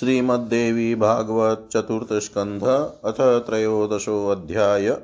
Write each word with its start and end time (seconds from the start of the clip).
श्रीमद्देवी 0.00 0.94
भागवत 0.94 1.68
चतुर्थ 1.72 2.12
स्कंध, 2.12 2.62
अथ 3.04 3.46
त्रयोदशोऽध्याय 3.46 4.96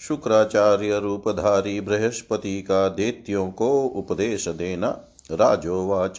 शुक्राचार्य 0.00 0.98
रूपधारी 0.98 1.80
बृहस्पति 1.80 2.62
का 2.62 2.88
देत्यों 2.88 3.50
को 3.50 3.82
उपदेश 3.82 4.48
देना 4.48 4.88
राजोवाच। 5.30 6.18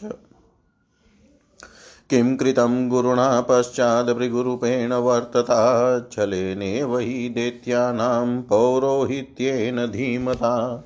किं 2.10 2.38
कृतं 2.38 2.90
गुरुणा 2.90 3.42
पश्चाद्भृगुरूपेण 3.42 4.94
वर्तता 4.94 6.00
छलेनेव 6.12 6.98
हि 6.98 7.30
दैत्यानां 7.30 8.42
पौरोहित्येन 8.42 9.86
धीमता। 9.86 10.84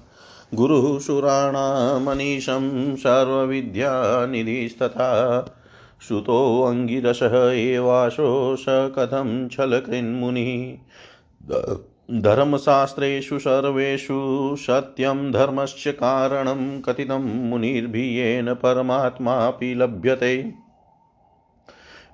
गुरुः 0.53 0.99
सुराणामनीशं 0.99 2.95
सर्वविद्यानिधिस्तथा 2.95 4.11
श्रुतोऽङ्गिरसः 6.01 7.35
एवाशो 7.51 8.55
स 8.55 8.65
कथं 8.69 9.49
छलकृन्मुनिः 9.49 10.77
धर्मशास्त्रेषु 12.21 13.39
सर्वेषु 13.39 14.55
सत्यं 14.59 15.31
धर्मस्य 15.31 15.91
कारणं 15.91 16.81
कथितं 16.81 17.23
मुनिर्भियेन 17.49 18.53
परमात्मापि 18.53 19.73
लभ्यते। 19.75 20.53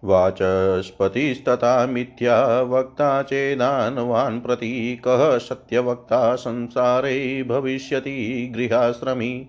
वाचस्पतिस्तथा 0.03 1.85
मिथ्या 1.85 2.61
वक्ता 2.61 3.23
चेदानवान् 3.23 4.41
प्रति 4.41 5.01
सत्यवक्ता 5.07 6.35
संसारे 6.35 7.43
भविष्यति 7.43 8.51
गृहाश्रमी। 8.55 9.47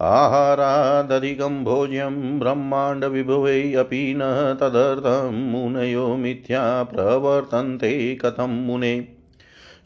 आहारादधिकं 0.00 1.64
भोज्यं 1.64 2.38
ब्रह्माण्डविभुवै 2.38 3.72
अपि 3.72 4.14
न 4.16 4.20
तदर्थं 4.60 5.50
मुनयो 5.50 6.16
मिथ्या 6.16 6.82
प्रवर्तन्ते 6.82 8.14
कथं 8.14 8.66
मुने। 8.66 9.08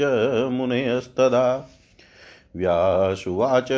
मुनयस्तदा 0.52 1.68
व्यासुवाच 2.56 3.72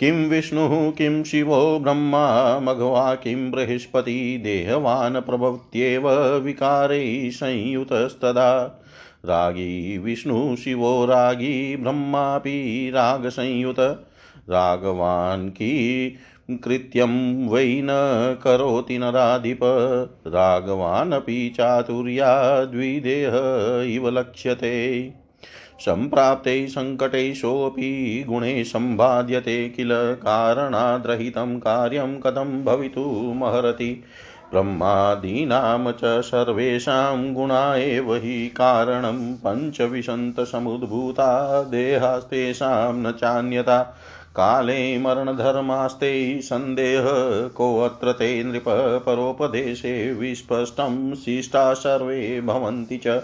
किं 0.00 0.28
विष्णुः, 0.28 0.90
किं 0.90 1.24
शिवो 1.24 1.78
ब्रह्मा, 1.78 2.60
मघवा 2.60 3.14
किं 3.14 3.50
बृहस्पति, 3.50 4.40
देहवान् 4.44 5.16
प्रभवत्येव 5.16 6.10
विकारैः 6.36 7.30
संयुतस्तदा। 7.30 8.80
रागी 9.26 9.98
विष्णु, 9.98 10.56
शिवो 10.56 11.06
रागी, 11.06 11.76
ब्रह्मापि 11.76 12.90
रागसंयुत। 12.94 13.80
रागवान् 14.50 15.50
की 15.50 16.10
कृत्यं 16.50 17.48
वै 17.48 17.80
न 17.84 17.88
करोति 18.44 18.98
नराधिप। 18.98 19.60
रागवानपि 20.26 21.54
चातुर्या 21.56 22.64
द्विदेह 22.64 23.32
इव 23.94 24.08
लक्ष्यते। 24.08 25.02
सम्प्राप्ते 25.80 26.68
सङ्कटे 26.68 27.34
सोऽपि 27.34 28.24
गुणे 28.28 28.64
सम्बाध्यते 28.64 29.68
किल 29.68 29.88
कारणाद्रहितं 29.92 31.58
कार्यं 31.58 32.20
कथं 32.20 32.64
भवितुमर्हति 32.64 34.04
ब्रह्मादीनां 34.52 35.92
च 35.92 36.00
सर्वेषां 36.04 37.34
गुणा 37.34 37.76
एव 37.76 38.14
हि 38.14 38.48
कारणं 38.48 39.36
पञ्चविशन्तसमुद्भूता 39.36 41.62
देहास्तेषां 41.62 42.94
न 42.94 43.10
चान्यता। 43.10 43.96
काले 44.36 44.98
मरणधर्मास्ते 44.98 46.42
सन्देह, 46.42 47.04
कोऽत्र 47.48 48.12
ते 48.12 48.44
नृप 48.44 49.02
परोपदेशे 49.06 50.12
विस्पष्टं 50.12 51.14
शिष्टा 51.14 51.74
सर्वे 51.74 52.40
भवन्ति 52.40 53.00
च। 53.06 53.22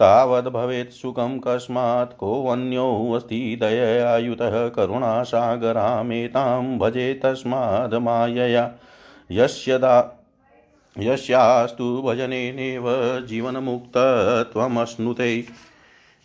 तावद् 0.00 0.48
भवेत् 0.48 0.92
सुखं 0.92 1.38
कस्मात् 1.38 2.16
कोऽन्योऽस्ति 2.16 3.58
दययायुतः 3.60 4.68
करुणासागरामेतां 4.68 6.78
भजे 6.78 7.14
तस्माद् 7.14 7.94
मायया। 7.94 8.72
यस्य 9.32 9.78
दा 9.78 10.24
यस्यास्तु 10.98 12.02
भजनेनेव 12.06 12.84
जीवनमुक्तत्वमश्नुते। 13.26 15.44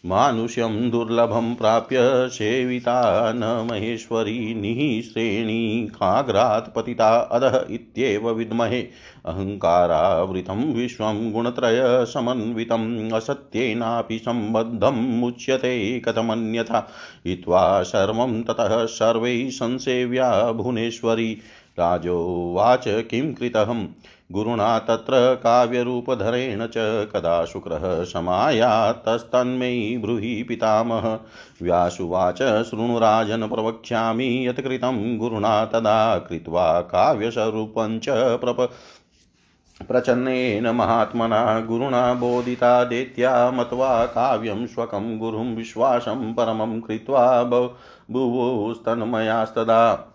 मानुष्यं 0.06 0.92
दुर्लभं 0.92 1.56
प्राप्य 1.56 2.30
सेविता 2.30 3.33
न 3.36 3.68
महेश्वरी 3.71 4.53
निःश्रेणीकाग्रात् 4.53 6.75
पतिता 6.75 7.19
अधः 7.19 7.65
इत्येव 7.71 8.30
विद्महे। 8.30 8.88
अहङ्कारावृतं 9.25 10.74
विश्वं 10.74 11.31
गुणत्रयसमन्वितम् 11.31 13.12
असत्येनापि 13.12 14.19
सम्बद्धम् 14.19 15.24
उच्यते 15.24 16.00
कथमन्यथा। 16.00 16.89
हित्वा 17.27 17.83
सर्वं 17.83 18.44
ततः 18.44 18.86
सर्वैः 18.86 19.50
संसेव्या 19.50 20.51
भुवनेश्वरी। 20.51 21.38
राजोवाच 21.80 22.83
किं 22.88 23.33
कृतहम्? 23.33 23.88
गुरुणा 24.31 24.79
तत्र 24.79 25.35
काव्यरूपधरेण 25.35 26.67
च 26.67 27.07
कदा 27.13 27.45
शुक्रः 27.45 28.03
समायात्तस्तन्मै 28.03 29.99
ब्रूहि 30.01 30.43
पितामह। 30.43 31.19
व्यासुवाच, 31.61 32.37
शृणुराजन् 32.37 33.49
प्रवक्ष्यामि 33.49 34.47
यत् 34.47 35.17
गुरुणा 35.17 35.65
तदा 35.65 36.19
कृत्वा 36.19 36.81
काव्यस्वरूपं 36.81 37.99
च 37.99 38.05
प्रप 38.09 38.69
प्रचन्नेन 39.87 40.67
महात्मना 40.67 41.59
गुरुणा 41.59 42.13
बोधिता 42.13 42.83
दैत्या 42.83 43.51
मत्वा 43.51 44.05
काव्यं 44.05 44.67
स्वकं 44.67 45.19
गुरुं 45.19 45.55
विश्वासं 45.55 46.33
परमं 46.33 46.81
कृत्वा 46.81 47.43
बुभुस्तन्मयास्तदा 47.43 50.07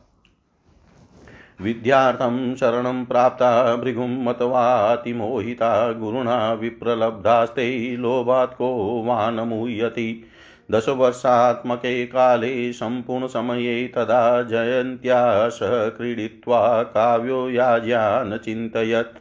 विद्यार्थं 1.61 2.55
शरणं 2.55 3.05
प्राप्ता 3.05 3.76
भृगुं 3.76 4.08
मतवातिमोहिता 4.08 5.93
गुरुणा 5.93 6.53
विप्रलब्धास्ते 6.53 7.97
लोभात् 7.97 8.55
को 8.55 9.03
वा 9.06 9.31
न 9.31 9.41
मुह्यति 9.41 10.25
दशवर्षात्मके 10.70 12.06
काले 12.06 12.73
सम्पूर्णसमये 12.73 13.87
तदा 13.87 14.43
जयन्त्या 14.43 15.49
सह 15.49 15.88
क्रीडित्वा 15.88 16.82
काव्यो 16.82 17.50
याज्या 17.50 18.23
न 18.23 18.37
चिन्तयत्। 18.37 19.19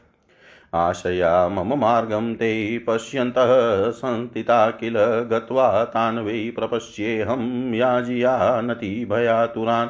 आशया 0.74 1.50
मम 1.50 1.74
मार्गं 1.80 2.36
ते 2.36 2.78
पश्यन्तः 2.78 3.90
संस्थिता 3.90 4.70
किल 4.70 4.96
गत्वा 5.04 5.84
तान् 5.84 6.20
वै 6.20 6.54
प्रपश्येऽहं 6.56 7.74
याजिया 7.74 8.62
नति 8.62 9.06
भयातुरान्। 9.10 9.90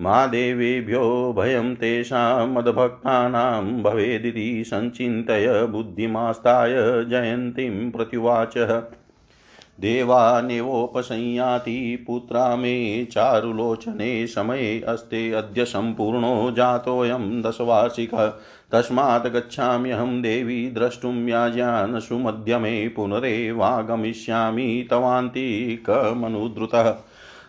महादेवेभ्यो 0.00 1.34
भयं 1.38 1.74
तेषां 1.74 2.48
मद्भक्तानां 2.48 3.82
भवेदिति 3.82 4.64
सञ्चिन्तय 4.66 5.68
बुद्धिमास्ताय 5.70 7.04
जयन्तीं 7.04 7.90
प्रत्युवाचः। 7.90 8.82
देवानेवोपसंयाति 9.80 12.04
पुत्रा 12.06 12.56
मे 12.56 13.04
चारुलोचने 13.04 14.26
समये 14.26 14.84
अस्ते 14.88 15.32
अद्य 15.32 15.64
सम्पूर्णो 15.64 16.50
जातोऽयं 16.50 17.42
दशवार्षिकः। 17.42 18.32
तस्मात् 18.72 19.26
गच्छाम्यहं 19.26 20.22
देवी 20.22 20.70
द्रष्टुं 20.70 21.28
याज्ञान् 21.28 22.00
सुमध्यमे 22.00 22.88
पुनरेवागमिष्यामि 22.88 24.88
तवान्तिकमनुद्रुतः 24.90 26.96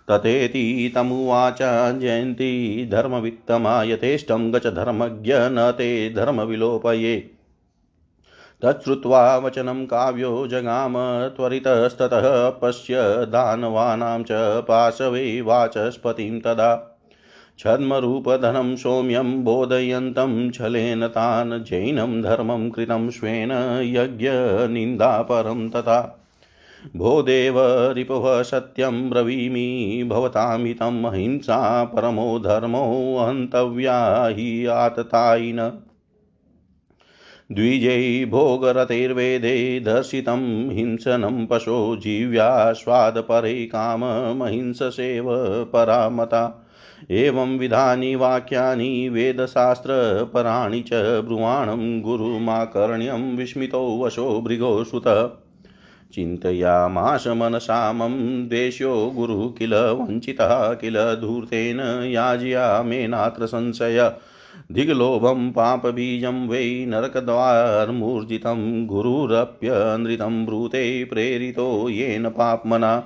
तथेति 0.10 0.91
तमुवाच, 0.96 1.58
जयन्ती 2.00 2.86
धर्मवित्तमा 2.89 3.84
यथेष्टं 3.84 4.53
गच 4.53 4.67
धर्मज्ञ 4.67 5.34
न 5.34 5.72
ते 5.77 6.13
धर्मविलोपये। 6.13 7.41
तच्छ्रुत्वा 8.65 9.38
वचनं 9.38 9.86
काव्यो 9.86 10.48
जगाम, 10.48 10.93
त्वरितस्ततः 11.29 12.50
पश्य 12.50 12.96
दानवानां 13.25 14.24
च 14.24 14.27
पाशवे 14.62 15.41
वाचस्पतिं 15.41 16.39
तदा। 16.39 17.00
छद्मरूपधनं 17.60 18.75
सौम्यं 18.75 19.43
बोधयन्तं, 19.43 20.51
छलेन 20.51 21.08
तान् 21.08 21.63
जैनं 21.63 22.22
धर्मं 22.22 22.70
कृतं 22.70 23.10
स्वेन 23.10 23.51
यज्ञनिन्दापरं 23.86 25.70
तथा। 25.70 26.21
भो 26.96 27.22
देव 27.22 27.56
रिपुः 27.94 28.44
सत्यं 28.44 29.10
ब्रवीमि, 29.10 30.04
भवतामितं 30.10 31.04
अहिंसा 31.04 31.84
परमो 31.84 32.40
धर्मो 32.40 33.18
हन्तव्या 33.20 34.26
हि 34.26 34.66
आततायिन। 34.66 35.58
द्विजै 37.52 38.26
भोगरतैर्वेदे 38.26 39.80
दर्शितं 39.80 40.70
हिंसनं 40.70 41.46
पशो 41.46 41.96
जीव्यास्वादपरे 41.96 43.66
काममहिंससेव 43.66 45.26
परामता। 45.74 46.68
एवं 47.12 47.58
विधानि 47.58 48.16
वाक्यानि 48.16 49.10
वेदशास्त्रपराणि 49.10 50.82
च 50.82 50.94
ब्रुवाणं 50.94 52.02
गुरुमाकर्ण्यं 52.02 53.38
विस्मितो 53.38 54.04
वशो 54.04 54.42
भृगोऽसुतः 54.42 55.30
चिन्तयामाश 56.13 57.27
मनसा 57.27 57.94
मम 57.94 58.50
देश्यो 58.50 59.13
गुरुः 59.15 59.51
किल 59.51 59.74
वञ्चितः 59.74 60.74
किल 60.74 60.96
धूर्तेन 60.96 62.12
याज्या 62.12 62.84
मेनात्र 62.84 63.46
संशय। 63.46 64.13
दिग्लोभं 64.72 65.51
पापबीजं 65.51 66.48
वै 66.48 66.86
नरकद्वारमूर्जितं 66.88 68.88
गुरुरप्यनृतं 68.88 70.46
ब्रूते 70.46 71.03
प्रेरितो 71.03 71.89
येन 71.89 72.30
पाप्मना। 72.30 73.03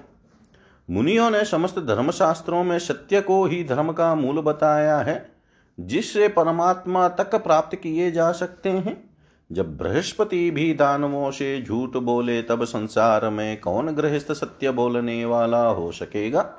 मुनियों 0.90 1.30
ने 1.30 1.46
समस्त 1.46 1.80
धर्मशास्त्रों 1.80 2.64
में 2.64 2.80
सत्य 2.80 3.22
को 3.22 3.46
ही 3.46 3.64
धर्म 3.64 3.92
का 3.92 4.16
मूल 4.16 4.42
बताया 4.42 4.98
है। 4.98 5.35
जिससे 5.80 6.28
परमात्मा 6.28 7.08
तक 7.08 7.36
प्राप्त 7.36 7.76
किए 7.76 8.12
जा 8.12 8.32
सकते 8.32 8.70
हैं। 8.70 9.10
जब 9.52 9.78
बृहस्पति 9.78 10.52
भी 10.52 10.74
दानवों 10.74 11.32
से 11.32 11.62
झूठ 11.62 11.98
बोले, 11.98 12.42
तब 12.42 12.64
संसार 12.64 13.30
में 13.30 13.60
कौन 13.60 13.88
गृहस्थ 13.88 14.32
सत्य 14.32 14.72
बोलने 14.72 15.26
वाला 15.26 15.68
हो 15.68 15.92
सकेगा? 15.92 16.54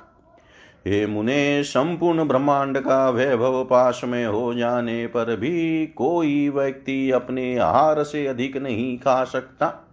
हे 0.87 1.07
मुने, 1.07 1.63
संपूर्ण 1.63 2.27
ब्रह्मांड 2.27 2.77
का 2.77 3.09
वैभव 3.09 3.63
पाश 3.63 4.01
में 4.03 4.25
हो 4.25 4.53
जाने 4.53 5.07
पर 5.07 5.35
भी 5.35 5.87
कोई 5.87 6.49
व्यक्ति 6.49 7.11
अपने 7.11 7.57
आहार 7.57 8.03
से 8.03 8.27
अधिक 8.27 8.57
नहीं 8.57 8.97
खा 8.97 9.23
सकता। 9.23 9.89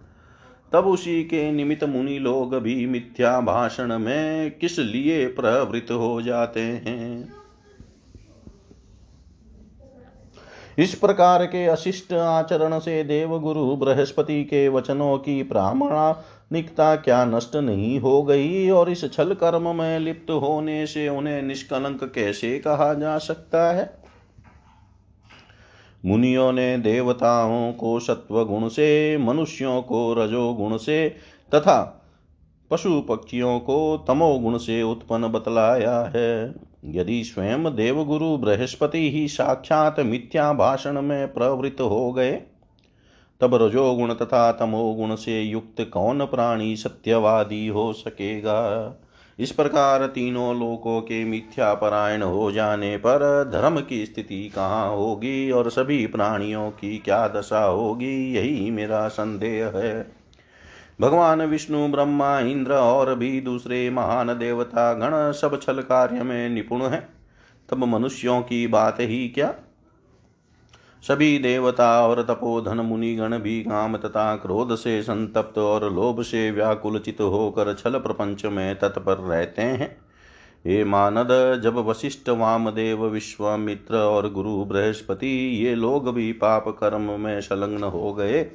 तब 0.73 0.87
उसी 0.87 1.25
के 1.25 1.53
निमित्त 1.53 1.85
मुनि 1.85 2.19
लोग 2.19 2.55
भी 2.55 2.87
मिथ्या 2.87 3.41
भाषण 3.41 3.99
में 3.99 4.51
किस 4.59 4.79
लिए 4.79 5.27
प्रवृत्त 5.27 5.93
हो 5.93 6.23
जाते 6.23 6.61
हैं? 6.61 7.44
इस 10.79 10.95
प्रकार 10.95 11.47
के 11.47 11.67
अशिष्ट 11.67 12.13
आचरण 12.13 12.79
से 12.79 13.05
देव 13.05 13.39
गुरु 13.39 13.77
बृहस्पति 13.77 14.45
के 14.45 14.69
वचनों 14.69 15.19
की 15.19 15.43
प्रामाणिकता 15.43 16.97
क्या 16.97 17.25
नष्ट 17.25 17.57
नहीं 17.57 18.01
हो 18.01 18.23
गई? 18.23 18.71
और 18.71 18.91
इस 18.91 19.13
छल 19.13 19.35
कर्म 19.35 19.77
में 19.77 19.99
लिप्त 19.99 20.31
होने 20.31 20.87
से 20.87 21.09
उन्हें 21.09 21.43
निष्कलंक 21.43 22.13
कैसे 22.15 22.59
कहा 22.59 22.95
जा 22.95 23.19
सकता 23.19 23.73
है? 23.73 23.99
मुनियों 26.07 26.53
ने 26.53 26.79
देवताओं 26.79 27.73
को 27.73 28.01
सत्व 28.01 28.45
गुण 28.45 28.69
से, 28.69 29.17
मनुष्यों 29.17 29.83
को 29.83 30.15
रजोगुण 30.15 30.77
से, 30.77 31.09
तथा 31.55 32.01
पशु 32.71 33.01
पक्षियों 33.01 33.61
को 33.61 34.05
तमोगुण 34.09 34.59
से 34.59 34.83
उत्पन्न 34.83 35.29
बतलाया 35.29 36.13
है। 36.17 36.55
यदि 36.87 37.25
स्वयं 37.25 37.65
देवगुरु 37.65 38.37
बृहस्पति 38.37 39.11
ही 39.11 39.29
साक्षात 39.29 40.01
मिथ्या 40.01 40.53
भाषण 40.53 41.03
में 41.03 41.33
प्रवृत्त 41.33 41.81
हो 41.81 42.13
गए, 42.13 42.33
तब 43.41 43.55
रजोगुण 43.55 44.15
तथा 44.15 44.53
तमोगुण 44.53 45.15
से 45.15 45.43
युक्त 45.43 45.91
कौन 45.93 46.25
प्राणी 46.25 46.77
सत्यवादी 46.77 47.67
हो 47.67 47.93
सकेगा? 47.93 48.95
इस 49.39 49.53
प्रकार 49.53 50.07
तीनों 50.07 50.61
लोकों 50.61 51.01
के 51.01 51.25
मिथ्या 51.25 51.75
परायण 51.75 52.23
हो 52.23 52.53
जाने 52.53 52.97
पर 52.97 53.51
धर्म 53.53 53.81
की 53.81 54.07
स्थिति 54.07 54.53
कहाँ 54.55 54.97
होगी 54.97 55.51
और 55.51 55.71
सभी 55.71 56.07
प्राणियों 56.07 56.71
की 56.71 56.99
क्या 56.99 57.29
दशा 57.29 57.65
होगी, 57.65 58.35
यही 58.35 58.71
मेरा 58.71 59.09
संदेह 59.09 59.73
है। 59.75 60.14
भगवान 61.01 61.43
विष्णु, 61.43 61.89
ब्रह्मा, 61.89 62.41
इंद्र 62.41 62.73
और 62.73 63.15
भी 63.15 63.41
दूसरे 63.41 63.91
महान 63.91 64.29
देवता 64.29 64.93
गण 64.93 65.33
सब 65.33 65.61
छल 65.63 65.81
कार्य 65.81 66.23
में 66.23 66.49
निपुण 66.49 66.83
हैं। 66.83 67.09
तब 67.69 67.85
मनुष्यों 67.85 68.43
की 68.43 68.67
बात 68.67 68.97
ही 69.01 69.29
क्या? 69.29 69.55
सभी 71.03 71.39
देवता 71.39 72.07
और 72.07 72.23
तपोधन 72.23 72.77
मुनिगण 72.77 73.39
भी 73.39 73.63
काम 73.63 73.97
तथा 73.97 74.37
क्रोध 74.37 74.75
से 74.75 75.03
संतप्त 75.03 75.59
और 75.59 75.95
लोभ 75.95 76.23
से 76.23 76.51
व्याकुलचित 76.51 77.21
होकर 77.21 77.75
छल 77.75 77.99
प्रपंच 77.99 78.45
में 78.45 78.79
तत्पर 78.79 79.17
रहते 79.17 79.63
हैं। 79.63 79.97
हे 80.67 80.85
मानद, 80.85 81.61
जब 81.65 81.77
वशिष्ठ 81.77 82.29
वामदेव, 82.29 83.07
विश्वामित्र 83.07 83.97
और 83.97 84.33
गुरु 84.33 84.65
बृहस्पति 84.65 85.63
ये 85.65 85.75
लोग 85.75 86.15
भी 86.15 86.33
पाप 86.33 86.69
कर्म 86.69 87.21
में 87.21 87.41
संलग्न 87.41 87.85
हो 87.85 88.13
गए 88.13 88.51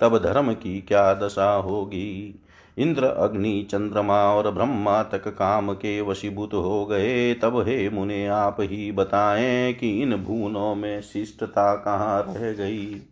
तब 0.00 0.18
धर्म 0.18 0.52
की 0.52 0.80
क्या 0.80 1.14
दशा 1.14 1.54
होगी? 1.54 2.40
इंद्र, 2.78 3.04
अग्नि, 3.04 3.66
चंद्रमा 3.70 4.34
और 4.34 4.50
ब्रह्मा 4.50 5.02
तक 5.02 5.28
काम 5.28 5.72
के 5.72 6.00
वशीभूत 6.00 6.54
हो 6.54 6.86
गए। 6.86 7.34
तब 7.34 7.60
हे 7.60 7.90
मुने, 7.90 8.26
आप 8.26 8.56
ही 8.60 8.92
बताएँ 8.92 9.72
कि 9.72 10.02
इन 10.02 10.16
भूनों 10.16 10.74
में 10.74 11.00
शिष्टता 11.00 11.74
कहाँ 11.74 12.22
रह 12.28 12.52
गई? 12.52 13.02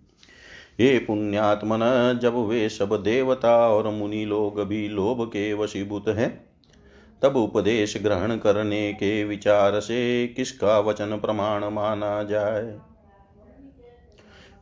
हे 0.81 0.99
पुण्यात्मन, 0.99 2.19
जब 2.23 2.37
वे 2.37 2.69
सब 2.69 3.03
देवता 3.03 3.69
और 3.69 3.89
मुनि 3.89 4.25
लोग 4.25 4.63
भी 4.63 4.89
लोभ 4.89 5.29
के 5.29 5.55
वशीभूत 5.55 6.05
हैं, 6.09 6.45
तब 7.23 7.37
उपदेश 7.37 8.03
ग्रहण 8.03 8.37
करने 8.37 8.93
के 8.93 9.25
विचार 9.25 9.81
से 9.81 10.27
किसका 10.27 10.79
वचन 10.79 11.07
प्रमाण 11.07 11.65
माना 11.65 12.23
जाए? 12.23 12.79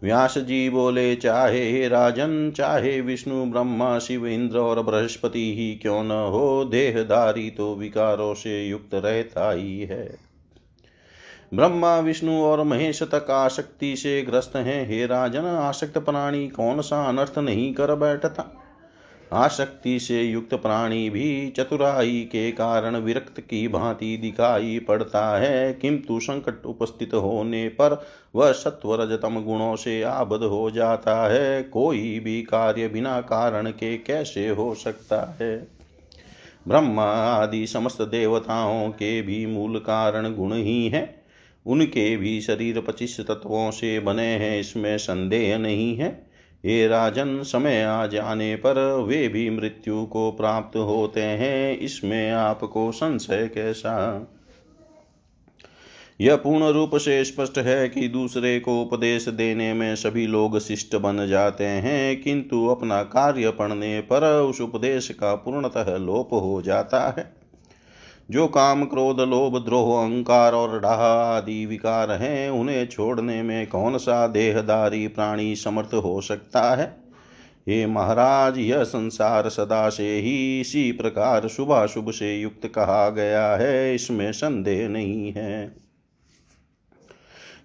व्यास 0.02 0.38
जी 0.38 0.70
बोले, 0.70 1.16
चाहे 1.16 1.88
राजन, 1.88 2.50
चाहे 2.50 3.00
विष्णु, 3.00 3.46
ब्रह्मा, 3.46 3.98
शिव, 3.98 4.26
इंद्र 4.26 4.58
और 4.58 4.82
बृहस्पति 4.82 5.54
ही 5.58 5.74
क्यों 5.74 6.04
न 6.04 6.10
हो? 6.10 6.64
देहधारी 6.64 7.50
तो 7.50 7.74
विकारों 7.74 8.34
से 8.34 8.68
युक्त 8.68 8.94
रहता 8.94 9.52
ही 9.52 9.80
है। 9.80 10.16
ब्रह्मा, 11.54 11.98
विष्णु 11.98 12.42
और 12.42 12.62
महेश 12.62 13.02
तक 13.02 13.30
आसक्ति 13.30 13.96
से 13.96 14.22
ग्रस्त 14.22 14.56
हैं। 14.56 14.88
हे 14.88 15.06
राजन 15.06 15.44
आसक्त 15.44 15.98
प्राणी 15.98 16.48
कौन 16.48 16.80
सा 16.80 17.04
अनर्थ 17.04 17.38
नहीं 17.38 17.74
कर 17.74 17.94
बैठता? 17.94 18.59
आसक्ति 19.32 20.00
से 20.00 20.22
युक्त 20.22 20.54
प्राणी 20.54 21.10
भी 21.10 21.50
चतुराई 21.56 22.28
के 22.32 22.52
कारण 22.52 22.96
विरक्त 22.96 23.40
की 23.40 23.68
भांति 23.68 24.16
दिखाई 24.16 24.78
पड़ता 24.78 25.38
है। 25.38 25.74
किंतु 25.74 26.20
संकट 26.20 26.66
उपस्थित 26.66 27.14
होने 27.14 27.68
पर 27.68 28.06
वह 28.34 28.52
सत्वरजतम 28.52 29.44
गुणों 29.44 29.76
से 29.76 30.02
आबद्ध 30.02 30.44
हो 30.44 30.70
जाता 30.70 31.32
है। 31.32 31.62
कोई 31.62 32.20
भी 32.20 32.42
कार्य 32.42 32.88
बिना 32.88 33.20
कारण 33.20 33.70
के 33.70 33.96
कैसे 33.96 34.48
हो 34.48 34.74
सकता 34.74 35.36
है? 35.40 35.68
ब्रह्मा 36.68 37.12
आदि 37.12 37.66
समस्त 37.66 38.02
देवताओं 38.02 38.90
के 38.90 39.22
भी 39.22 39.46
मूल 39.46 39.78
कारण 39.78 40.34
गुण 40.34 40.54
ही 40.54 40.88
हैं। 40.88 41.22
उनके 41.66 42.16
भी 42.16 42.40
शरीर 42.40 42.80
पच्चीस 42.80 43.20
तत्वों 43.20 43.70
से 43.70 44.00
बने 44.00 44.26
हैं, 44.26 44.60
इसमें 44.60 44.98
संदेह 44.98 45.58
नहीं 45.58 45.96
है। 45.96 46.29
ये 46.64 46.88
राजन, 46.88 47.42
समय 47.42 47.82
आ 47.82 48.06
जाने 48.06 48.56
पर 48.56 49.04
वे 49.08 49.28
भी 49.28 49.50
मृत्यु 49.50 50.06
को 50.06 50.32
प्राप्त 50.32 50.76
होते 50.76 51.22
हैं। 51.22 51.78
इसमें 51.78 52.30
आपको 52.30 52.92
संशय 52.92 53.50
कैसा? 53.54 54.26
यह 56.20 56.36
पूर्ण 56.36 56.68
रूप 56.68 56.96
से 56.96 57.24
स्पष्ट 57.24 57.58
है 57.58 57.88
कि 57.88 58.08
दूसरे 58.08 58.60
को 58.60 58.82
उपदेश 58.82 59.28
देने 59.28 59.74
में 59.74 59.96
सभी 59.96 60.26
लोग 60.26 60.58
शिष्ट 60.58 60.96
बन 60.96 61.26
जाते 61.26 61.64
हैं, 61.64 62.22
किंतु 62.22 62.66
अपना 62.66 63.02
कार्य 63.02 63.50
पढ़ने 63.50 64.00
पर 64.00 64.42
उस 64.42 64.60
उपदेश 64.60 65.08
का 65.08 65.34
पूर्णतः 65.34 65.96
लोप 65.96 66.32
हो 66.32 66.62
जाता 66.62 67.14
है। 67.18 67.39
जो 68.30 68.48
काम 68.48 68.84
क्रोध, 68.84 69.20
लोभ, 69.20 69.64
द्रोह, 69.64 70.02
अहंकार 70.02 70.52
और 70.52 70.80
डाह 70.80 71.00
आदि 71.36 71.66
विकार 71.66 72.12
हैं, 72.12 72.50
उन्हें 72.50 72.86
छोड़ने 72.86 73.42
में 73.42 73.66
कौन 73.66 73.98
सा 73.98 74.26
देहदारी 74.26 75.08
प्राणी 75.08 75.56
समर्थ 75.56 75.94
हो 75.94 76.20
सकता 76.20 76.74
है? 76.74 76.96
हे 77.68 77.86
महाराज, 77.86 78.58
यह 78.58 78.84
संसार 78.84 79.48
सदा 79.48 79.88
से 79.88 80.18
ही 80.18 80.60
इसी 80.60 80.92
प्रकार 80.92 81.48
शुभाशुभ 81.48 82.10
से 82.10 82.40
युक्त 82.40 82.66
कहा 82.66 83.10
गया 83.10 83.56
है, 83.56 83.94
इसमें 83.94 84.32
संदेह 84.32 84.88
नहीं 84.88 85.32
है। 85.32 85.89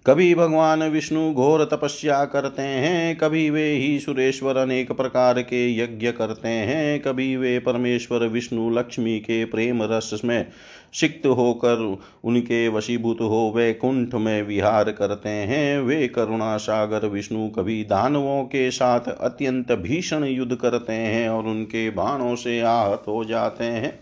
कभी 0.08 0.36
भगवान 0.36 0.84
विष्णु 0.84 1.34
घोर 1.34 1.64
तपस्या 1.66 2.26
करते 2.26 2.62
हैं, 2.62 3.18
कभी 3.18 3.50
वे 3.50 3.74
ही 3.74 4.00
सुरेश्वर 4.00 4.58
अनेक 4.58 4.92
प्रकार 4.92 5.42
के 5.42 5.78
यज्ञ 5.80 6.12
करते 6.12 6.48
हैं, 6.48 7.00
कभी 7.00 7.36
वे 7.38 7.60
परमेश्वर 7.60 8.28
विष्णु 8.28 8.70
लक्ष्मी 8.70 9.20
के 9.20 9.46
प्रेम 9.46 9.84
रस 9.84 10.22
में 10.26 10.48
सिक्त 10.94 11.26
होकर 11.26 11.98
उनके 12.24 12.68
वशीभूत 12.68 13.18
हो 13.22 13.54
वे 13.56 13.74
कुंठ 13.74 14.16
में 14.16 14.44
विहार 14.44 14.92
करते 14.92 15.30
हैं। 15.30 15.80
वे 15.80 16.08
करुणा 16.08 16.58
सागर 16.58 17.08
विष्णु 17.08 17.50
कभी 17.50 17.84
दानवों 17.84 18.44
के 18.44 18.72
साथ 18.72 19.00
अत्यंत 19.00 19.72
भीषण 19.72 20.24
युद्ध 20.24 20.56
करते 20.56 20.94
हैं 20.94 21.30
और 21.30 21.44
उनके 21.44 21.90
बाणों 21.90 22.36
से 22.36 22.62
आहत 22.62 23.04
हो 23.08 23.26
जाते 23.26 23.64
हैं। 23.64 24.00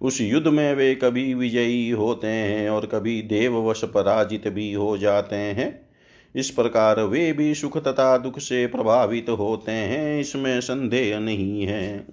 उस 0.00 0.20
युद्ध 0.20 0.48
में 0.48 0.74
वे 0.74 0.94
कभी 0.94 1.34
विजयी 1.34 1.90
होते 1.90 2.26
हैं 2.26 2.70
और 2.70 2.86
कभी 2.86 3.22
देववश 3.22 3.84
पराजित 3.84 4.48
भी 4.48 4.72
हो 4.72 4.98
जाते 4.98 5.36
हैं। 5.36 5.88
इस 6.34 6.50
प्रकार 6.50 7.00
वे 7.00 7.32
भी 7.32 7.54
सुख 7.54 7.78
तथा 7.78 8.18
दुख 8.18 8.38
से 8.38 8.66
प्रभावित 8.66 9.28
होते 9.28 9.72
हैं, 9.72 10.20
इसमें 10.20 10.60
संदेह 10.60 11.18
नहीं 11.18 11.66
है। 11.66 12.06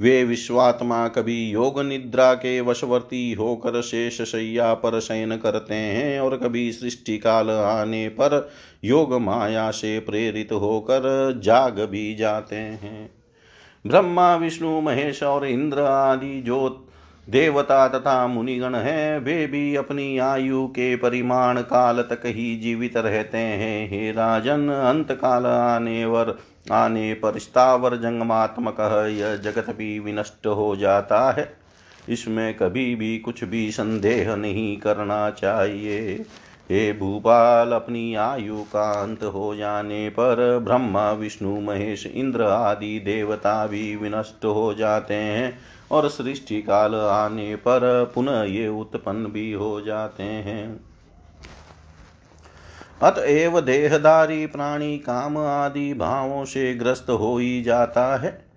वे 0.00 0.24
विश्वात्मा 0.24 1.08
कभी 1.08 1.50
योग 1.50 1.80
निद्रा 1.80 2.34
के 2.34 2.60
वशवर्ती 2.60 3.32
होकर 3.32 3.82
शेष 3.82 4.22
शैया 4.22 4.74
पर 4.74 5.00
शयन 5.00 5.36
करते 5.36 5.74
हैं 5.74 6.20
और 6.20 6.36
कभी 6.36 6.72
सृष्टि 6.72 7.18
काल 7.18 7.50
आने 7.50 8.08
पर 8.08 8.50
योग 8.84 9.14
माया 9.14 9.70
से 9.70 9.98
प्रेरित 10.00 10.52
होकर 10.52 11.40
जाग 11.44 11.80
भी 11.80 12.14
जाते 12.14 12.56
हैं। 12.56 13.17
ब्रह्मा, 13.86 14.36
विष्णु, 14.36 14.80
महेश 14.80 15.22
और 15.22 15.46
इंद्र 15.46 15.80
आदि 15.80 16.40
जो 16.40 16.84
देवता 17.30 17.88
तथा 17.88 18.26
मुनिगण 18.26 18.74
हैं, 18.74 19.18
वे 19.18 19.46
भी 19.46 19.76
अपनी 19.76 20.18
आयु 20.18 20.66
के 20.66 20.96
परिमाण 20.96 21.60
काल 21.60 22.02
तक 22.02 22.22
ही 22.26 22.56
जीवित 22.56 22.96
रहते 22.96 23.38
हैं। 23.38 23.90
हे 23.90 24.12
राजन 24.12 24.68
अंत 24.68 25.12
काल 25.12 25.46
आने 25.46 26.04
वर, 26.04 26.38
आने 26.72 27.14
पर 27.14 27.38
स्थावर 27.38 27.96
जंगमात्मक 27.96 28.76
यह 29.10 29.36
जगत 29.36 29.76
भी 29.76 29.98
विनष्ट 29.98 30.46
हो 30.46 30.76
जाता 30.76 31.30
है। 31.30 31.52
इसमें 32.08 32.54
कभी 32.54 32.94
भी 32.94 33.18
कुछ 33.18 33.44
भी 33.44 33.70
संदेह 33.70 34.36
नहीं 34.36 34.76
करना 34.76 35.30
चाहिए। 35.30 36.24
हे 36.70 36.92
भूपाल, 36.92 37.72
अपनी 37.72 38.14
आयु 38.14 38.62
का 38.62 39.02
अंत 39.02 39.24
हो 39.24 39.56
जाने 39.56 40.08
पर 40.08 40.58
ब्रह्मा, 40.58 41.12
विष्णु, 41.12 41.60
महेश, 41.60 42.06
इंद्र 42.06 42.42
आदि 42.42 42.98
देवता 42.98 43.66
भी 43.66 43.96
विनष्ट 43.96 44.44
हो 44.44 44.74
जाते 44.74 45.14
हैं 45.14 45.58
और 45.90 46.08
सृष्टि 46.08 46.62
काल 46.62 46.94
आने 46.94 47.56
पर 47.56 48.12
पुनः 48.14 48.42
ये 48.42 48.68
उत्पन्न 48.68 49.26
भी 49.26 49.52
हो 49.52 49.80
जाते 49.80 50.22
हैं। 50.22 50.80
अतएव 53.02 53.60
देहधारी 53.60 54.46
प्राणी, 54.46 54.98
काम 54.98 55.38
आदि 55.38 55.94
भावों 55.94 56.44
से 56.44 56.74
ग्रस्त 56.74 57.10
हो 57.10 57.38
ही 57.38 57.62
जाता 57.62 58.16
है। 58.16 58.47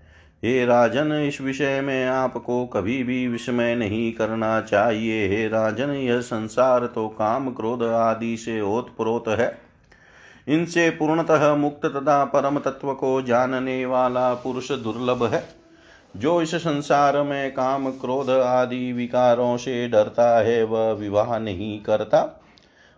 हे 0.46 0.66
राजन, 0.66 1.14
इस 1.14 1.42
विषय 1.42 1.82
में 1.82 2.06
आपको 2.06 2.66
कभी 2.66 3.04
भी 3.04 3.28
विस्मय 3.28 3.76
नहीं 3.76 4.14
करना 4.14 4.62
चाहिए। 4.62 5.28
हे 5.28 5.48
राजन, 5.48 5.90
यह 5.90 6.22
संसार 6.22 6.86
तो 6.86 7.08
काम 7.08 7.52
क्रोध 7.52 7.84
आदि 7.84 8.38
से 8.38 8.62
ओतप्रोत 8.62 9.28
है। 9.28 9.58
इनसे 10.48 10.90
पूर्णतः 10.90 11.56
मुक्त 11.56 11.86
तथा 11.86 12.26
परम 12.26 12.60
तत्व 12.60 12.94
को 12.94 13.22
जानने 13.22 13.86
वाला 13.86 14.34
पुरुष 14.34 14.72
दुर्लभ 14.72 15.24
है। 15.24 15.44
जो 16.18 16.42
इस 16.42 16.56
संसार 16.56 17.22
में 17.22 17.52
काम 17.52 17.90
क्रोध 17.90 18.30
आदि 18.30 18.94
विकारों 18.94 19.58
से 19.58 19.88
डरता 19.88 20.40
है, 20.40 20.64
वह 20.64 20.92
विवाह 20.92 21.40
नहीं 21.40 21.84
करता। 21.84 22.42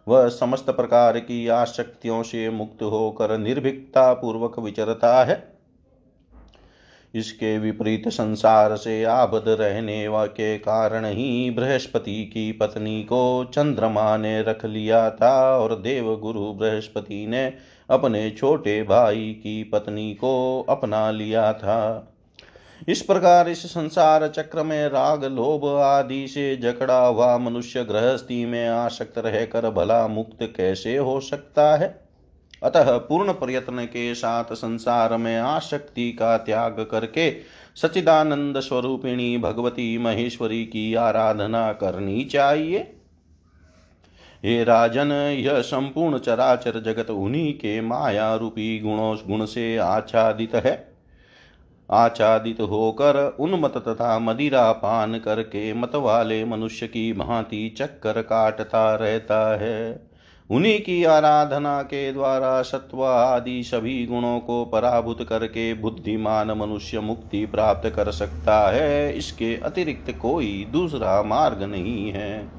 वह 0.08 0.28
समस्त 0.28 0.70
प्रकार 0.70 1.20
की 1.20 1.48
आसक्तियों 1.48 2.24
से 2.24 2.50
मुक्त 2.50 2.84
होकर 2.84 3.38
निर्भीकता 3.38 4.14
पूर्वक 4.14 4.60
विचरता 4.60 5.24
है। 5.24 5.53
इसके 7.16 7.58
विपरीत 7.60 8.10
संसार 8.10 8.76
से 8.76 9.04
आबद्ध 9.04 9.50
रहने 9.50 10.06
के 10.10 10.58
कारण 10.58 11.06
ही 11.06 11.52
बृहस्पति 11.52 12.26
की 12.26 12.52
पत्नी 12.52 13.04
को 13.04 13.52
चंद्रमा 13.54 14.18
ने 14.18 14.42
रख 14.42 14.66
लिया 14.66 15.10
था 15.10 15.58
और 15.58 15.76
देव 15.76 16.16
गुरु 16.16 16.54
बृहस्पति 16.54 17.28
ने 17.28 17.54
अपने 17.90 18.32
छोटे 18.32 18.84
भाई 18.84 19.40
की 19.44 19.64
पत्नी 19.64 20.14
को 20.14 20.66
अपना 20.70 21.12
लिया 21.12 21.54
था। 21.54 22.10
इस 22.88 23.02
प्रकार 23.02 23.50
इस 23.50 23.66
संसार 23.66 24.28
चक्र 24.28 24.64
में 24.64 24.88
राग, 24.88 25.24
लोभ 25.24 25.66
आदि 25.66 26.28
से 26.28 26.56
जकड़ा 26.56 27.06
हुआ 27.06 27.38
मनुष्य 27.38 27.84
गृहस्थी 27.84 28.46
में 28.46 28.68
आसक्त 28.68 29.18
रहकर 29.18 29.70
भला 29.70 30.08
मुक्त 30.08 30.38
कैसे 30.42 30.98
हो 30.98 31.20
सकता 31.20 31.76
है? 31.76 32.03
अतः 32.64 32.98
पूर्ण 32.98 33.34
प्रयत्न 33.34 33.86
के 33.86 34.16
साथ 34.16 34.54
संसार 34.54 35.18
में 35.18 35.38
आसक्ति 35.38 36.12
का 36.12 36.38
त्याग 36.38 36.88
करके 36.92 37.36
सचिदानंद 37.76 38.60
स्वरूपिणी 38.60 39.38
भगवती 39.38 39.98
महेश्वरी 39.98 40.66
की 40.66 40.96
आराधना 40.96 41.74
करनी 41.74 42.26
चाहिए। 42.26 42.96
हे 44.46 44.64
राजन, 44.64 45.12
यह 45.40 45.62
संपूर्ण 45.62 46.18
चराचर 46.18 46.80
जगत 46.82 47.10
उन्हीं 47.10 47.54
के 47.54 47.82
माया 47.82 48.36
रूपी 48.36 48.80
गुणों, 48.80 49.18
गुण 49.28 49.46
से 49.46 49.78
आच्छादित 49.78 50.56
है। 50.56 50.94
आच्छादित 51.92 52.62
होकर 52.62 53.38
उन्मत 53.40 53.74
तथा 53.78 54.20
मदिरा 54.20 54.72
पान 54.72 55.20
करके 55.20 55.74
मत 55.74 55.96
वाले 55.96 56.46
मनुष्य 56.46 56.88
की 56.88 57.14
भांति 57.14 57.76
चक्कर 57.78 58.22
काटता 58.22 58.96
रहता 58.96 59.58
है। 59.58 60.13
उन्हीं 60.54 60.80
की 60.80 61.04
आराधना 61.04 61.82
के 61.82 62.14
द्वारा 62.14 62.62
सत्व 62.62 63.06
आदि 63.06 63.64
सभी 63.64 64.06
गुणों 64.06 64.40
को 64.40 64.66
पराभूत 64.66 65.26
करके 65.30 65.74
बुद्धिमान 65.74 66.52
मनुष्य 66.52 67.00
मुक्ति 67.00 67.46
प्राप्त 67.46 67.90
कर 67.90 68.12
सकता 68.12 68.72
है, 68.72 69.18
इसके 69.18 69.56
अतिरिक्त 69.56 70.12
कोई 70.22 70.68
दूसरा 70.72 71.24
मार्ग 71.24 71.64
नहीं 71.64 72.12
है। 72.12 72.50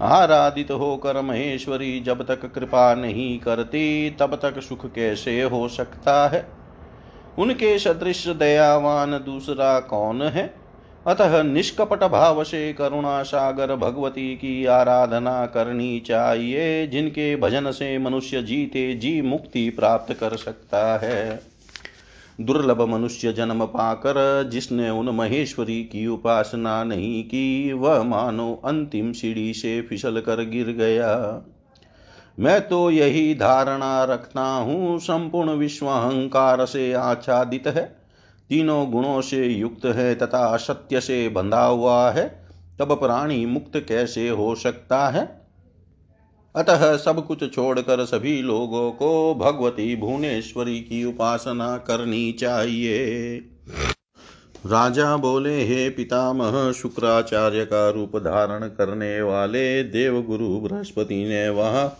आराधित 0.00 0.70
होकर 0.70 1.20
महेश्वरी 1.20 2.00
जब 2.00 2.26
तक 2.26 2.52
कृपा 2.54 2.94
नहीं 2.94 3.38
करती, 3.38 4.10
तब 4.10 4.34
तक 4.34 4.60
सुख 4.60 4.86
कैसे 4.86 5.42
हो 5.42 5.68
सकता 5.68 6.28
है? 6.28 6.48
उनके 7.38 7.78
सदृश 7.78 8.28
दयावान 8.28 9.10
दूसरा 9.12 9.80
कौन 9.80 10.22
है? 10.22 10.59
अतः 11.06 11.42
निष्कपट 11.42 12.04
भाव 12.04 12.44
से 12.44 12.72
करुणा 12.72 13.22
सागर 13.22 13.76
भगवती 13.76 14.34
की 14.34 14.66
आराधना 14.66 15.46
करनी 15.46 16.00
चाहिए, 16.00 16.86
जिनके 16.86 17.36
भजन 17.36 17.70
से 17.70 17.98
मनुष्य 17.98 18.42
जीते 18.42 18.94
जी 18.94 19.22
मुक्ति 19.22 19.70
प्राप्त 19.70 20.12
कर 20.12 20.36
सकता 20.36 20.98
है। 20.98 21.42
दुर्लभ 22.40 22.82
मनुष्य 22.82 23.32
जन्म 23.32 23.64
पाकर 23.64 24.48
जिसने 24.52 24.90
उन 24.90 25.08
महेश्वरी 25.08 25.82
की 25.82 26.06
उपासना 26.06 26.84
नहीं 26.84 27.24
की, 27.24 27.72
वह 27.72 28.02
मानो 28.02 28.62
अंतिम 28.64 29.12
सीढ़ी 29.12 29.52
से 29.52 29.82
फिसल 29.82 30.20
कर 30.20 30.44
गिर 30.44 30.66
गया। 30.66 31.42
मैं 32.38 32.68
तो 32.68 32.90
यही 32.90 33.34
धारणा 33.34 34.04
रखता 34.04 34.42
हूँ, 34.42 34.98
संपूर्ण 34.98 35.50
विश्व 35.50 35.86
अहंकार 35.86 36.66
से 36.66 36.92
आच्छादित 36.92 37.66
है। 37.66 37.99
तीनों 38.50 38.90
गुणों 38.90 39.20
से 39.20 39.46
युक्त 39.46 39.86
है 39.86 40.14
तथा 40.14 40.38
असत्य 40.38 41.00
से 41.00 41.28
बंधा 41.28 41.64
हुआ 41.64 42.10
है, 42.10 42.46
तब 42.78 43.00
प्राणी 43.00 43.46
मुक्त 43.46 43.84
कैसे 43.88 44.28
हो 44.28 44.54
सकता 44.54 45.08
है? 45.08 45.40
अतः 46.56 46.96
सब 46.96 47.26
कुछ 47.26 47.54
छोड़कर 47.54 48.04
सभी 48.04 48.42
लोगों 48.42 48.92
को 48.92 49.34
भगवती 49.34 49.96
भुवनेश्वरी 49.96 50.80
की 50.80 51.04
उपासना 51.04 51.76
करनी 51.76 52.32
चाहिए। 52.32 53.36
राजा 54.66 55.16
बोले, 55.16 55.64
हे 55.64 55.90
पितामह, 55.90 56.72
शुक्राचार्य 56.72 57.64
का 57.64 57.90
रूप 57.90 58.16
धारण 58.16 58.68
करने 58.68 59.22
वाले 59.22 59.82
देवगुरु 59.82 60.60
बृहस्पति 60.60 61.24
ने 61.24 61.48
वहाँ 61.48 61.98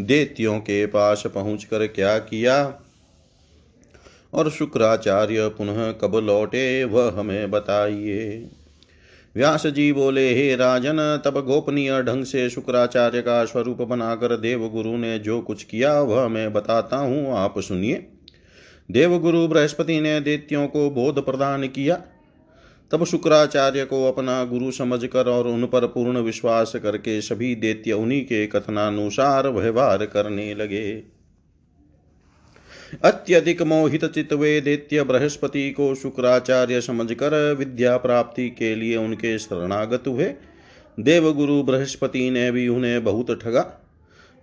देत्यों 0.00 0.58
के 0.58 0.86
पास 0.86 1.22
पहुंचकर 1.26 1.86
क्या 1.86 2.18
किया? 2.18 2.80
और 4.34 4.50
शुक्राचार्य 4.50 5.48
पुनः 5.48 5.90
कब 5.92 6.16
लौटे 6.16 6.84
वह 6.84 7.12
हमें 7.18 7.50
बताइए। 7.50 8.50
व्यास 9.36 9.66
जी 9.66 9.92
बोले, 9.92 10.34
हे 10.34 10.56
राजन, 10.56 11.22
तब 11.24 11.44
गोपनीय 11.44 12.02
ढंग 12.02 12.24
से 12.24 12.50
शुक्राचार्य 12.50 13.20
का 13.22 13.44
स्वरूप 13.44 13.82
बनाकर 13.82 14.36
देवगुरु 14.36 14.96
ने 14.96 15.18
जो 15.18 15.40
कुछ 15.40 15.64
किया 15.64 16.00
वह 16.00 16.28
मैं 16.28 16.52
बताता 16.52 16.96
हूँ, 16.96 17.36
आप 17.36 17.58
सुनिए। 17.58 18.06
देवगुरु 18.90 19.48
बृहस्पति 19.48 20.00
ने 20.00 20.20
देत्यों 20.20 20.66
को 20.66 20.90
बोध 20.90 21.24
प्रदान 21.24 21.66
किया। 21.68 22.02
तब 22.90 23.04
शुक्राचार्य 23.04 23.84
को 23.84 24.04
अपना 24.08 24.44
गुरु 24.44 24.70
समझकर 24.70 25.28
और 25.28 25.46
उन 25.46 25.66
पर 25.66 25.86
पूर्ण 25.86 26.18
विश्वास 26.18 26.72
करके 26.76 27.20
सभी 27.20 27.54
देत्य 27.54 27.92
उन्हीं 27.92 28.24
के 28.24 28.46
कथनानुसार 28.46 29.48
व्यवहार 29.48 30.06
करने 30.06 30.54
लगे। 30.54 31.14
अत्यधिक 33.02 33.62
मोहित 33.62 34.04
चितवे 34.04 34.60
दैत्य 34.60 35.02
बृहस्पति 35.02 35.70
को 35.70 35.94
शुक्राचार्य 35.94 36.80
समझकर 36.80 37.56
विद्या 37.58 37.96
प्राप्ति 37.96 38.48
के 38.48 38.74
लिए 38.74 38.96
उनके 38.96 39.38
शरणागत 39.38 40.04
हुए। 40.06 40.32
देवगुरु 41.00 41.62
बृहस्पति 41.62 42.30
ने 42.30 42.50
भी 42.50 42.68
उन्हें 42.68 43.04
बहुत 43.04 43.40
ठगा। 43.42 43.80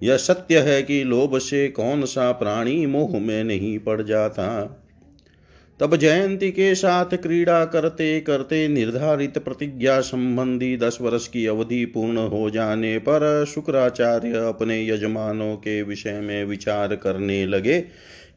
यह 0.04 0.18
सत्य 0.18 0.60
है 0.60 0.84
कि 0.84 1.04
लोभ 1.04 1.38
से 1.38 1.68
कौन 1.68 2.06
सा 2.06 2.32
प्राणी 2.32 2.86
मोह 2.86 3.20
में 3.20 3.44
नहीं 3.44 3.80
पड़ 3.80 4.02
जाता। 4.02 4.78
तब 5.80 5.96
जयंती 5.96 6.52
के 6.52 6.76
साथ 6.76 7.06
क्रीड़ा 7.06 7.66
करते 7.66 8.20
करते 8.20 8.68
निर्धारित 8.68 9.38
प्रतिज्ञा 9.38 10.02
संबंधी 10.02 10.78
दस 10.78 10.98
वर्ष 11.02 11.28
की 11.28 11.46
अवधि 11.46 11.86
पूर्ण 11.86 12.18
हो 12.18 12.50
जाने 12.50 12.98
पर 12.98 13.46
शुक्राचार्य 13.46 14.34
अपने 14.34 14.88
यजमानों 14.88 15.56
के 15.56 15.82
विषय 15.84 16.20
में 16.20 16.46
विचार 16.46 16.96
करने 16.96 17.46
लगे। 17.46 17.86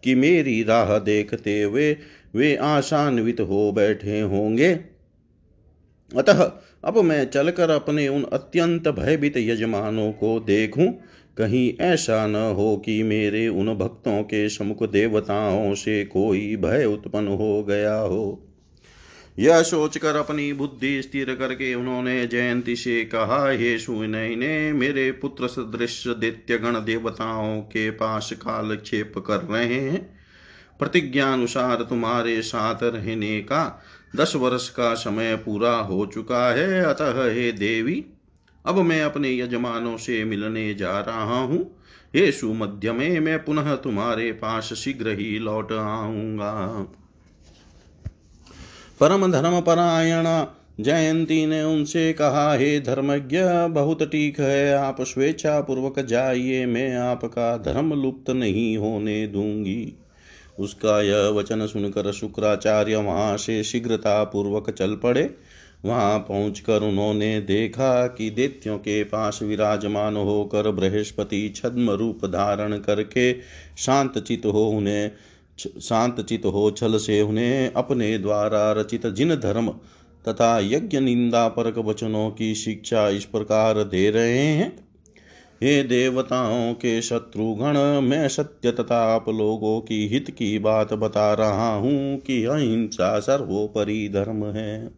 कि 0.05 0.15
मेरी 0.15 0.63
राह 0.63 0.99
देखते 0.99 1.63
हुए 1.63 1.97
वे 2.35 2.57
आशान्वित 2.57 3.41
हो 3.41 3.73
बैठे 3.73 4.21
होंगे। 4.21 4.73
अतः 6.17 6.53
अब 6.85 6.99
मैं 6.99 7.31
चलकर 7.31 7.71
अपने 7.71 8.09
उन 8.09 8.23
अत्यंत 8.23 8.89
भयभीत 8.89 9.37
यजमानों 9.37 10.13
को 10.13 10.41
देखूँ। 10.41 10.87
कहीं 11.39 11.75
ऐसा 11.81 12.27
न 12.27 12.37
हो 12.37 12.77
कि 12.77 13.03
मेरे 13.03 13.49
उन 13.49 13.75
भक्तों 13.75 14.23
के 14.23 14.49
समुख 14.49 14.91
देवताओं 14.91 15.75
से 15.75 16.05
कोई 16.05 16.57
भय 16.57 16.85
उत्पन्न 16.85 17.29
हो 17.29 17.63
गया 17.63 17.95
हो। 17.95 18.54
यह 19.39 19.63
सोचकर 19.63 20.17
अपनी 20.17 20.53
बुद्धि 20.53 21.03
स्थिर 21.03 21.35
करके 21.35 21.75
उन्होंने 21.75 22.27
जयंती 22.27 22.77
से 22.77 23.05
कहा 23.05 23.49
हे 23.49 23.79
सुनय 23.79 24.35
ने 24.37 24.73
मेरे 24.73 25.13
पुत्र 25.13 25.47
सदृश 25.47 26.07
दैत्य 26.07 26.59
गण 26.59 26.75
देवताओं 26.75 27.61
के 27.61 27.91
पास 27.91 28.33
कालक्षेप 28.33 29.19
कर 29.19 29.37
रहे 29.37 29.81
हैं। 29.81 30.19
प्रतिज्ञानुसार 30.79 31.83
तुम्हारे 31.83 32.43
साथ 32.43 32.83
रहने 32.83 33.41
का 33.41 33.85
दस 34.17 34.37
वर्ष 34.37 34.69
का 34.69 34.95
समय 34.95 35.37
पूरा 35.37 35.77
हो 35.77 36.07
चुका 36.07 36.55
है। 36.55 36.85
अतः 36.85 37.33
हे 37.33 37.53
देवी, 37.53 38.05
अब 38.67 38.79
मैं 38.79 39.03
अपने 39.03 39.39
यजमानों 39.39 39.97
से 39.97 40.25
मिलने 40.25 40.75
जा 40.75 41.01
रहा 41.01 41.41
हूँ। 41.41 41.81
हे 42.17 42.33
सुमध्य 42.33 42.93
में 42.93 43.21
मैं 43.21 43.45
पुनः 43.45 43.77
तुम्हारे 43.77 44.33
पास 44.33 44.73
शीघ्र 44.73 45.09
ही 45.09 45.39
लौट 45.39 45.73
आऊँगा। 45.73 46.87
परम 49.01 49.33
धर्म 49.33 49.61
परायण 49.61 50.47
जयंती 50.81 51.47
ने 51.47 51.63
उनसे 51.63 52.13
कहा, 52.13 52.55
हे 52.55 52.81
धर्मज्ञ, 52.81 53.39
बहुत 53.69 54.03
ठीक 54.03 54.41
है, 54.41 54.75
आप 54.75 55.01
स्वेच्छा 55.01 55.61
पूर्वक 55.61 56.01
जाइए, 56.01 56.67
मैं 56.67 56.97
आपका 56.97 57.57
धर्म 57.57 58.03
लुप्त 58.03 58.31
नहीं 58.31 58.77
होने 58.79 59.27
दूँगी। 59.27 59.95
उसका 60.59 61.01
यह 61.03 61.29
वचन 61.29 61.67
सुनकर 61.67 62.13
शुक्राचार्य 62.13 62.97
वहाँ 62.97 63.37
से 63.37 63.65
शीघ्रता 63.65 64.25
पूर्वक 64.25 64.71
चल 64.71 64.95
पड़े। 64.95 65.37
वहाँ 65.85 66.19
पहुंचकर 66.19 66.83
उन्होंने 66.83 67.41
देखा 67.41 68.07
कि 68.07 68.31
देत्यों 68.31 68.79
के 68.79 69.05
पास 69.05 69.41
विराजमान 69.43 70.17
होकर 70.17 70.71
बृहस्पति 70.71 71.53
छद्म 71.57 71.91
रूप 71.91 72.25
धारण 72.25 72.79
करके 72.79 73.33
शांत 73.79 74.19
चित 74.19 74.47
हो 74.47 74.67
उन्हें 74.67 75.11
शांत 75.59 76.21
चित 76.21 76.43
हो 76.47 76.71
छल 76.71 76.99
से 76.99 77.23
उन्हें 77.23 77.73
अपने 77.73 78.19
द्वारा 78.19 78.73
रचित 78.73 79.07
जिन 79.07 79.35
धर्म 79.35 79.69
तथा 80.29 80.59
यज्ञ 80.59 81.01
निंदा 81.01 81.49
परक 81.49 81.79
वचनों 81.79 82.31
की 82.31 82.55
शिक्षा 82.55 83.09
इस 83.09 83.25
प्रकार 83.25 83.85
दे 83.85 84.11
रहे 84.11 84.39
हैं। 84.39 84.89
हे 85.63 85.83
देवताओं 85.83 86.75
के 86.75 87.03
शत्रुगण, 87.03 88.01
मैं 88.01 88.29
सत्य 88.29 88.73
तथा 88.73 89.15
आप 89.15 89.29
लोगों 89.29 89.81
की 89.81 90.09
हित 90.09 90.31
की 90.31 90.59
बात 90.59 90.93
बता 90.95 91.35
रहा 91.35 91.75
हूँ 91.75 92.19
कि 92.19 92.45
अहिंसा 92.45 93.21
सर्वोपरि 93.21 94.11
धर्म 94.15 94.45
है। 94.45 94.91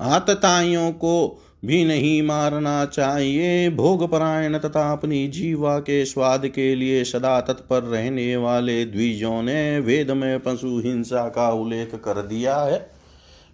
आतताइयों 0.00 0.92
को 0.92 1.42
भी 1.64 1.84
नहीं 1.84 2.22
मारना 2.22 2.84
चाहिए। 2.84 3.70
भोग 3.70 4.10
परायण 4.10 4.58
तथा 4.58 4.92
अपनी 4.92 5.28
जीवा 5.28 5.78
के 5.78 6.04
स्वाद 6.04 6.48
के 6.48 6.74
लिए 6.74 7.04
सदा 7.04 7.40
तत्पर 7.40 7.82
रहने 7.82 8.36
वाले 8.36 8.84
द्विजों 8.84 9.42
ने 9.42 9.80
वेद 9.80 10.10
में 10.10 10.40
पशु 10.40 10.82
हिंसा 10.84 11.28
का 11.28 11.50
उल्लेख 11.50 11.94
कर 11.94 12.22
दिया 12.22 12.58
है। 12.58 12.90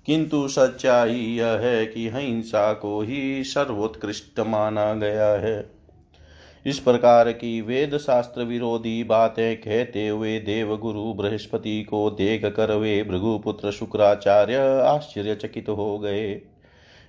किंतु 0.07 0.49
सच्चाई 0.49 1.15
यह 1.15 1.47
है 1.47 1.87
कि 1.87 2.11
हिंसा 2.15 2.73
को 2.73 3.01
ही 3.03 3.45
सर्वोत्कृष्ट 3.45 4.41
माना 4.41 4.95
गया 4.95 5.29
है। 5.29 5.71
इस 6.67 6.79
प्रकार 6.79 7.33
की 7.33 7.61
वेद 7.61 7.99
शास्त्र 7.99 8.43
विरोधी 8.43 9.05
बातें 9.05 9.57
कहते 9.57 10.09
हुए 10.09 10.39
देवगुरु 10.39 11.15
बृहस्पति 11.15 11.83
को 11.83 12.11
देख 12.11 12.45
कर 12.45 12.77
वे 12.77 13.03
भृगुपुत्र 13.03 13.71
शुक्राचार्य 13.71 14.57
आश्चर्यचकित 14.87 15.69
हो 15.69 15.99
गए। 15.99 16.41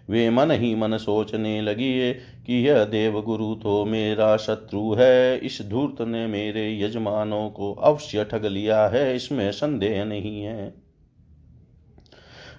वे 0.10 0.30
मन 0.30 0.52
ही 0.52 0.74
मन 0.76 0.98
सोचने 0.98 1.62
लगी 1.62 2.13
कि 2.13 2.68
यह 2.68 2.84
देवगुरु 2.84 3.54
तो 3.56 3.84
मेरा 3.86 4.36
शत्रु 4.38 4.94
है। 4.94 5.38
इस 5.38 5.62
धूर्त 5.70 6.02
ने 6.02 6.26
मेरे 6.28 6.82
यजमानों 6.82 7.50
को 7.50 7.74
अवश्य 7.74 8.24
ठग 8.24 8.46
लिया 8.46 8.88
है। 8.88 9.16
इसमें 9.16 9.52
संदेह 9.52 10.04
नहीं 10.06 10.42
है। 10.44 10.74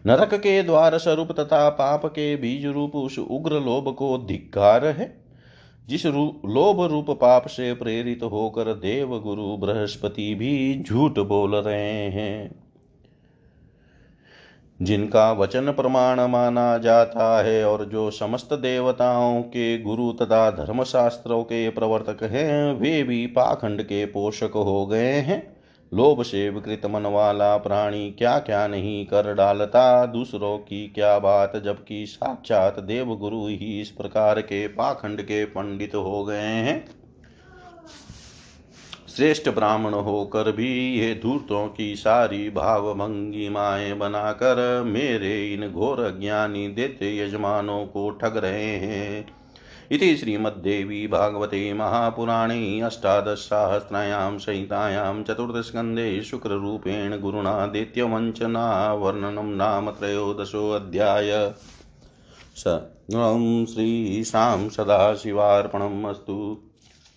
नरक 0.06 0.34
के 0.34 0.62
द्वार 0.62 0.98
स्वरूप 0.98 1.32
तथा 1.32 1.68
पाप 1.68 2.06
के 2.06 2.34
बीज 2.36 2.66
रूप 2.66 2.96
उस 2.96 3.18
उग्र 3.18 3.60
लोभ 3.60 3.94
को 3.94 4.16
धिक्कार 4.18 4.86
है, 4.86 5.24
जिस 5.88 6.06
लोभ 6.06 6.82
रूप 6.82 7.10
पाप 7.10 7.46
से 7.46 7.72
प्रेरित 7.74 8.22
होकर 8.22 8.74
देव 8.74 9.18
गुरु 9.18 9.56
बृहस्पति 9.56 10.34
भी 10.34 10.82
झूठ 10.82 11.18
बोल 11.18 11.56
रहे 11.56 12.10
हैं। 12.10 12.63
जिनका 14.82 15.32
वचन 15.32 15.72
प्रमाण 15.72 16.20
माना 16.20 16.78
जाता 16.78 17.42
है 17.42 17.64
और 17.64 17.84
जो 17.84 18.10
समस्त 18.10 18.54
देवताओं 18.54 19.42
के 19.42 19.82
गुरु 19.82 20.12
तथा 20.12 20.50
धर्मशास्त्रों 20.50 21.42
के 21.42 21.70
प्रवर्तक 21.70 22.22
हैं, 22.22 22.72
वे 22.72 23.02
भी 23.02 23.26
पाखंड 23.26 23.82
के 23.82 24.06
पोषक 24.06 24.50
हो 24.54 24.86
गए 24.86 25.12
हैं। 25.12 25.56
लोभ 25.94 26.22
से 26.22 26.50
विकृत 26.50 26.86
मन 26.86 27.06
वाला 27.06 27.56
प्राणी 27.56 28.10
क्या 28.10 28.38
क्या 28.38 28.66
नहीं 28.66 29.06
कर 29.06 29.34
डालता? 29.34 30.06
दूसरों 30.06 30.58
की 30.58 30.92
क्या 30.94 31.18
बात? 31.18 31.56
जबकि 31.56 32.06
साक्षात 32.06 32.80
देव 32.80 33.16
गुरु 33.16 33.46
ही 33.46 33.80
इस 33.80 33.90
प्रकार 33.90 34.40
के 34.40 34.68
पाखंड 34.68 35.22
के 35.22 35.44
पंडित 35.44 35.94
हो 35.94 36.24
गए 36.24 36.36
हैं। 36.36 37.03
श्रेष्ठ 39.16 39.48
ब्राह्मण 39.48 39.94
होकर 39.94 40.52
भी 40.52 40.98
ये 40.98 41.14
धूर्तों 41.22 41.68
की 41.68 41.96
सारी 41.96 42.50
भाव 42.50 42.94
भंगिमाएँ 42.94 43.94
बनाकर 43.94 44.82
मेरे 44.86 45.54
इन 45.54 45.68
घोर 45.72 46.18
ज्ञानी 46.20 46.68
देते 46.68 47.18
यजमानों 47.18 47.86
को 47.86 48.10
ठग 48.10 48.36
रहे 48.36 48.76
हैं। 48.76 49.26
इति 49.90 50.16
श्रीमद्देवी 50.16 51.06
भागवते 51.06 51.72
महापुराणे 51.72 52.80
अष्टादशसाहस्रायां 52.80 54.38
संहितायां 54.38 55.22
चतुर्थस्कन्धे 55.22 56.22
शुक्ररूपेण 56.22 57.20
गुरुणा 57.20 57.66
दैत्यवञ्चनावर्णनं 57.66 59.56
नाम 59.56 59.90
त्रयोदशोऽध्याय 59.90 61.54
स 62.56 62.64
श्रीशां 63.74 64.68
सदाशिवार्पणम् 64.68 66.06
अस्तु। 66.06 66.58